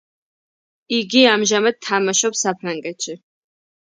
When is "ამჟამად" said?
1.33-1.77